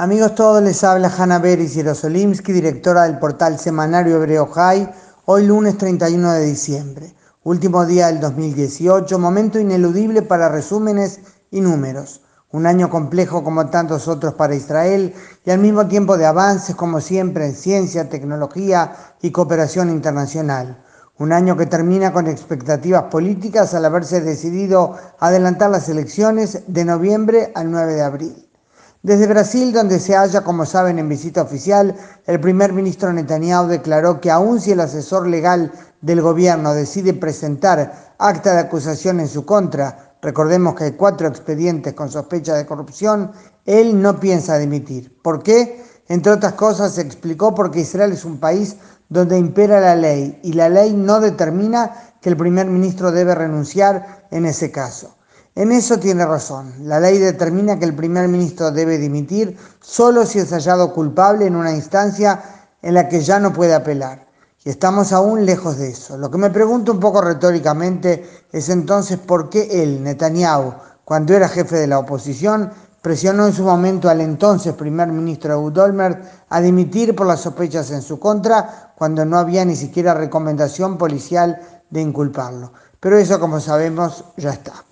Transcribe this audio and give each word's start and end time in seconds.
Amigos 0.00 0.36
todos, 0.36 0.62
les 0.62 0.84
habla 0.84 1.08
Hanna 1.08 1.40
Beris 1.40 1.74
Yerosolimsky, 1.74 2.52
directora 2.52 3.02
del 3.02 3.18
portal 3.18 3.58
semanario 3.58 4.14
Hebreo 4.14 4.46
High, 4.46 4.88
hoy 5.24 5.44
lunes 5.44 5.76
31 5.76 6.34
de 6.34 6.44
diciembre, 6.44 7.14
último 7.42 7.84
día 7.84 8.06
del 8.06 8.20
2018, 8.20 9.18
momento 9.18 9.58
ineludible 9.58 10.22
para 10.22 10.50
resúmenes 10.50 11.18
y 11.50 11.60
números. 11.60 12.22
Un 12.52 12.66
año 12.66 12.88
complejo 12.90 13.42
como 13.42 13.70
tantos 13.70 14.06
otros 14.06 14.34
para 14.34 14.54
Israel 14.54 15.12
y 15.44 15.50
al 15.50 15.58
mismo 15.58 15.88
tiempo 15.88 16.16
de 16.16 16.26
avances 16.26 16.76
como 16.76 17.00
siempre 17.00 17.46
en 17.46 17.56
ciencia, 17.56 18.08
tecnología 18.08 18.92
y 19.20 19.32
cooperación 19.32 19.90
internacional. 19.90 20.80
Un 21.18 21.32
año 21.32 21.56
que 21.56 21.66
termina 21.66 22.12
con 22.12 22.28
expectativas 22.28 23.02
políticas 23.10 23.74
al 23.74 23.84
haberse 23.84 24.20
decidido 24.20 24.94
adelantar 25.18 25.70
las 25.70 25.88
elecciones 25.88 26.62
de 26.68 26.84
noviembre 26.84 27.50
al 27.56 27.72
9 27.72 27.94
de 27.94 28.02
abril. 28.02 28.47
Desde 29.02 29.28
Brasil, 29.28 29.72
donde 29.72 30.00
se 30.00 30.16
halla, 30.16 30.42
como 30.42 30.66
saben, 30.66 30.98
en 30.98 31.08
visita 31.08 31.42
oficial, 31.42 31.94
el 32.26 32.40
primer 32.40 32.72
ministro 32.72 33.12
Netanyahu 33.12 33.68
declaró 33.68 34.20
que 34.20 34.28
aun 34.28 34.60
si 34.60 34.72
el 34.72 34.80
asesor 34.80 35.28
legal 35.28 35.70
del 36.00 36.20
gobierno 36.20 36.74
decide 36.74 37.14
presentar 37.14 38.14
acta 38.18 38.54
de 38.54 38.60
acusación 38.60 39.20
en 39.20 39.28
su 39.28 39.44
contra, 39.44 40.16
recordemos 40.20 40.74
que 40.74 40.84
hay 40.84 40.92
cuatro 40.92 41.28
expedientes 41.28 41.94
con 41.94 42.10
sospecha 42.10 42.54
de 42.54 42.66
corrupción, 42.66 43.30
él 43.66 44.02
no 44.02 44.18
piensa 44.18 44.58
dimitir. 44.58 45.16
¿Por 45.22 45.44
qué? 45.44 45.80
Entre 46.08 46.32
otras 46.32 46.54
cosas, 46.54 46.94
se 46.94 47.02
explicó 47.02 47.54
porque 47.54 47.80
Israel 47.80 48.10
es 48.10 48.24
un 48.24 48.40
país 48.40 48.76
donde 49.08 49.38
impera 49.38 49.80
la 49.80 49.94
ley 49.94 50.40
y 50.42 50.54
la 50.54 50.68
ley 50.68 50.92
no 50.92 51.20
determina 51.20 51.92
que 52.20 52.30
el 52.30 52.36
primer 52.36 52.66
ministro 52.66 53.12
debe 53.12 53.36
renunciar 53.36 54.26
en 54.32 54.44
ese 54.44 54.72
caso. 54.72 55.17
En 55.58 55.72
eso 55.72 55.98
tiene 55.98 56.24
razón. 56.24 56.72
La 56.82 57.00
ley 57.00 57.18
determina 57.18 57.80
que 57.80 57.84
el 57.84 57.96
primer 57.96 58.28
ministro 58.28 58.70
debe 58.70 58.96
dimitir 58.96 59.58
solo 59.80 60.24
si 60.24 60.38
es 60.38 60.52
hallado 60.52 60.94
culpable 60.94 61.46
en 61.48 61.56
una 61.56 61.72
instancia 61.72 62.40
en 62.80 62.94
la 62.94 63.08
que 63.08 63.22
ya 63.22 63.40
no 63.40 63.52
puede 63.52 63.74
apelar. 63.74 64.28
Y 64.64 64.70
estamos 64.70 65.12
aún 65.12 65.44
lejos 65.44 65.78
de 65.78 65.88
eso. 65.88 66.16
Lo 66.16 66.30
que 66.30 66.38
me 66.38 66.50
pregunto 66.50 66.92
un 66.92 67.00
poco 67.00 67.20
retóricamente 67.20 68.44
es 68.52 68.68
entonces 68.68 69.18
por 69.18 69.50
qué 69.50 69.82
él, 69.82 70.00
Netanyahu, 70.04 70.74
cuando 71.04 71.34
era 71.34 71.48
jefe 71.48 71.74
de 71.74 71.88
la 71.88 71.98
oposición, 71.98 72.70
presionó 73.02 73.44
en 73.44 73.52
su 73.52 73.64
momento 73.64 74.08
al 74.08 74.20
entonces 74.20 74.74
primer 74.74 75.08
ministro 75.08 75.60
Olmert 75.60 76.24
a 76.50 76.60
dimitir 76.60 77.16
por 77.16 77.26
las 77.26 77.40
sospechas 77.40 77.90
en 77.90 78.02
su 78.02 78.20
contra 78.20 78.92
cuando 78.96 79.24
no 79.24 79.36
había 79.36 79.64
ni 79.64 79.74
siquiera 79.74 80.14
recomendación 80.14 80.96
policial 80.96 81.60
de 81.90 82.00
inculparlo. 82.00 82.72
Pero 83.00 83.18
eso, 83.18 83.40
como 83.40 83.58
sabemos, 83.58 84.24
ya 84.36 84.50
está. 84.50 84.84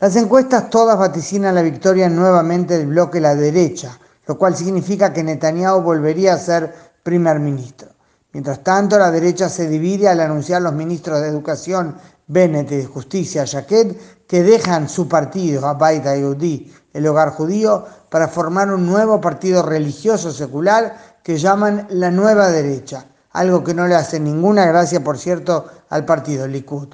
Las 0.00 0.16
encuestas 0.16 0.70
todas 0.70 0.98
vaticinan 0.98 1.54
la 1.54 1.60
victoria 1.60 2.08
nuevamente 2.08 2.78
del 2.78 2.86
bloque 2.86 3.20
la 3.20 3.34
derecha, 3.34 3.98
lo 4.26 4.38
cual 4.38 4.56
significa 4.56 5.12
que 5.12 5.22
Netanyahu 5.22 5.82
volvería 5.82 6.32
a 6.32 6.38
ser 6.38 6.74
primer 7.02 7.38
ministro. 7.38 7.90
Mientras 8.32 8.64
tanto, 8.64 8.98
la 8.98 9.10
derecha 9.10 9.50
se 9.50 9.68
divide 9.68 10.08
al 10.08 10.20
anunciar 10.20 10.62
los 10.62 10.72
ministros 10.72 11.20
de 11.20 11.28
Educación, 11.28 11.96
Bennett 12.26 12.72
y 12.72 12.76
de 12.76 12.86
Justicia, 12.86 13.46
Jaquet, 13.46 14.26
que 14.26 14.42
dejan 14.42 14.88
su 14.88 15.06
partido, 15.06 15.66
Abait 15.66 16.02
Yehudi, 16.02 16.72
el 16.94 17.06
hogar 17.06 17.32
judío, 17.32 17.84
para 18.08 18.28
formar 18.28 18.72
un 18.72 18.86
nuevo 18.86 19.20
partido 19.20 19.62
religioso 19.62 20.32
secular 20.32 21.18
que 21.22 21.36
llaman 21.36 21.86
la 21.90 22.10
nueva 22.10 22.48
derecha, 22.48 23.04
algo 23.32 23.62
que 23.62 23.74
no 23.74 23.86
le 23.86 23.96
hace 23.96 24.18
ninguna 24.18 24.64
gracia, 24.64 25.04
por 25.04 25.18
cierto, 25.18 25.66
al 25.90 26.06
partido 26.06 26.46
Likud. 26.46 26.88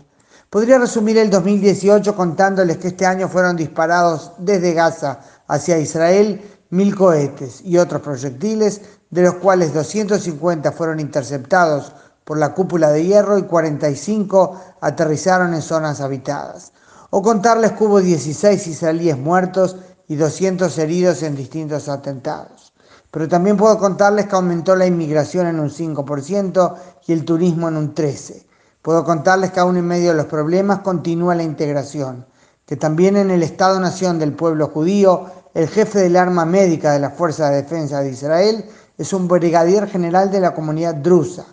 Podría 0.50 0.78
resumir 0.78 1.18
el 1.18 1.28
2018 1.28 2.14
contándoles 2.14 2.78
que 2.78 2.88
este 2.88 3.04
año 3.04 3.28
fueron 3.28 3.56
disparados 3.56 4.32
desde 4.38 4.74
Gaza 4.74 5.20
hacia 5.48 5.78
Israel 5.78 6.40
mil 6.70 6.94
cohetes 6.94 7.60
y 7.62 7.78
otros 7.78 8.00
proyectiles, 8.00 8.80
de 9.10 9.22
los 9.22 9.34
cuales 9.34 9.74
250 9.74 10.70
fueron 10.72 11.00
interceptados 11.00 11.92
por 12.24 12.38
la 12.38 12.54
cúpula 12.54 12.90
de 12.90 13.04
hierro 13.04 13.38
y 13.38 13.42
45 13.42 14.60
aterrizaron 14.80 15.54
en 15.54 15.62
zonas 15.62 16.00
habitadas. 16.00 16.72
O 17.10 17.22
contarles 17.22 17.72
que 17.72 17.84
hubo 17.84 18.00
16 18.00 18.66
israelíes 18.66 19.18
muertos 19.18 19.76
y 20.08 20.16
200 20.16 20.76
heridos 20.78 21.22
en 21.22 21.36
distintos 21.36 21.88
atentados. 21.88 22.72
Pero 23.10 23.28
también 23.28 23.56
puedo 23.56 23.78
contarles 23.78 24.26
que 24.26 24.36
aumentó 24.36 24.76
la 24.76 24.86
inmigración 24.86 25.46
en 25.46 25.58
un 25.58 25.70
5% 25.70 26.74
y 27.06 27.12
el 27.12 27.24
turismo 27.24 27.68
en 27.68 27.76
un 27.76 27.94
13%. 27.94 28.45
Puedo 28.86 29.02
contarles 29.02 29.50
que 29.50 29.58
aún 29.58 29.76
en 29.76 29.84
medio 29.84 30.10
de 30.10 30.16
los 30.16 30.26
problemas 30.26 30.78
continúa 30.78 31.34
la 31.34 31.42
integración, 31.42 32.24
que 32.64 32.76
también 32.76 33.16
en 33.16 33.32
el 33.32 33.42
Estado-Nación 33.42 34.20
del 34.20 34.32
pueblo 34.32 34.68
judío, 34.68 35.26
el 35.54 35.66
jefe 35.66 35.98
del 35.98 36.14
arma 36.14 36.44
médica 36.44 36.92
de 36.92 37.00
la 37.00 37.10
Fuerza 37.10 37.50
de 37.50 37.62
Defensa 37.62 37.98
de 37.98 38.12
Israel 38.12 38.64
es 38.96 39.12
un 39.12 39.26
brigadier 39.26 39.88
general 39.88 40.30
de 40.30 40.38
la 40.38 40.54
comunidad 40.54 40.94
drusa, 40.94 41.46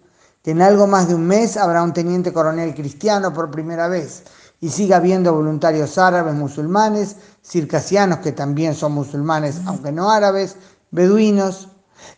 que 0.44 0.52
en 0.52 0.62
algo 0.62 0.86
más 0.86 1.08
de 1.08 1.16
un 1.16 1.26
mes 1.26 1.58
habrá 1.58 1.82
un 1.82 1.92
teniente 1.92 2.32
coronel 2.32 2.76
cristiano 2.76 3.34
por 3.34 3.50
primera 3.50 3.88
vez 3.88 4.26
y 4.62 4.70
sigue 4.70 4.94
habiendo 4.94 5.34
voluntarios 5.34 5.98
árabes 5.98 6.36
musulmanes, 6.36 7.16
circasianos 7.44 8.20
que 8.20 8.34
también 8.34 8.76
son 8.76 8.92
musulmanes, 8.92 9.60
aunque 9.66 9.92
no 9.92 10.12
árabes, 10.12 10.56
beduinos, 10.92 11.70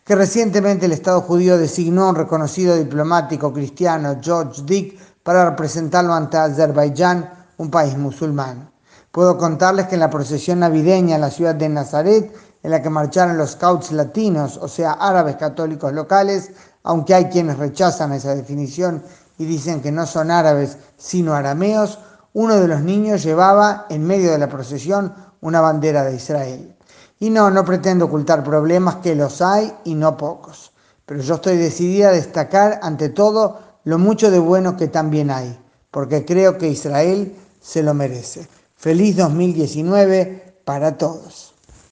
que 0.03 0.16
recientemente 0.16 0.85
el 0.85 0.91
Estado 0.91 1.22
judío 1.22 1.57
designó 1.57 2.06
a 2.06 2.09
un 2.09 2.16
reconocido 2.16 2.75
diplomático 2.75 3.51
cristiano, 3.51 4.18
George 4.22 4.62
Dick, 4.66 5.00
para 5.23 5.50
representarlo 5.50 6.13
ante 6.13 6.38
Azerbaiyán, 6.38 7.29
un 7.57 7.72
país 7.72 7.97
musulmán. 7.97 8.69
Puedo 9.12 9.38
contarles 9.38 9.88
que 9.88 9.95
en 9.95 10.01
la 10.01 10.09
procesión 10.09 10.59
navideña 10.59 11.16
en 11.16 11.22
la 11.22 11.31
ciudad 11.31 11.56
de 11.56 11.69
Nazaret, 11.69 12.35
en 12.62 12.72
la 12.72 12.81
que 12.81 12.90
marcharon 12.90 13.38
los 13.38 13.51
scouts 13.51 13.91
latinos, 13.91 14.57
o 14.57 14.68
sea, 14.68 14.91
árabes 14.94 15.38
católicos 15.38 15.94
locales, 15.94 16.51
aunque 16.84 17.13
hay 17.13 17.25
quienes 17.25 17.57
rechazan 17.57 18.13
esa 18.13 18.35
definición 18.35 19.03
y 19.38 19.45
dicen 19.45 19.81
que 19.81 19.91
no 19.91 20.06
son 20.06 20.31
árabes 20.31 20.78
sino 20.97 21.34
arameos, 21.34 22.00
uno 22.34 22.59
de 22.59 22.68
los 22.68 22.81
niños 22.81 23.24
llevaba 23.24 23.85
en 23.90 24.06
medio 24.06 24.31
de 24.31 24.38
la 24.38 24.50
procesión 24.50 25.13
una 25.41 25.62
bandera 25.62 26.03
de 26.03 26.16
Israel. 26.16 26.75
Y 27.20 27.30
no, 27.30 27.50
no 27.50 27.64
pretendo 27.66 28.06
ocultar 28.06 28.44
problemas 28.44 28.98
que 28.98 29.16
los 29.16 29.42
hay 29.42 29.74
y 29.86 29.96
no 29.96 30.18
pocos. 30.18 30.74
Pero 31.06 31.22
yo 31.22 31.36
estoy 31.36 31.58
decidida 31.58 32.09
a 32.09 32.14
destacar 32.14 32.80
ante 32.84 33.09
todo 33.09 33.59
lo 33.84 33.98
mucho 33.98 34.31
de 34.31 34.40
bueno 34.40 34.76
que 34.76 34.88
también 34.88 35.31
hay, 35.31 35.58
porque 35.92 36.25
creo 36.25 36.58
que 36.58 36.68
Israel 36.68 37.36
se 37.62 37.84
lo 37.84 37.94
merece. 37.94 38.48
Feliz 38.75 39.16
2019 39.18 40.59
para 40.66 40.98
todos. 40.98 41.55